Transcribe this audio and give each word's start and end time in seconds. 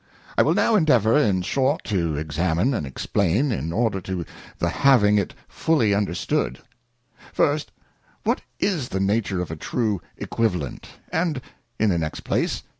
I 0.35 0.41
will 0.41 0.55
now 0.55 0.75
endeavour 0.75 1.15
in 1.15 1.43
short 1.43 1.83
to 1.83 2.15
examine 2.17 2.73
and 2.73 2.87
explain, 2.87 3.51
in 3.51 3.71
order 3.71 4.01
to 4.01 4.25
the 4.57 4.69
having 4.69 5.19
it 5.19 5.35
fuUy 5.47 5.95
understood. 5.95 6.57
First, 7.31 7.71
What 8.23 8.41
is 8.59 8.89
the 8.89 8.99
nature 8.99 9.41
of 9.43 9.51
a 9.51 9.55
true 9.55 10.01
Equivalent'; 10.17 10.87
and 11.11 11.39
In 11.77 11.91
the 11.91 11.99
next 11.99 12.21
place. 12.21 12.63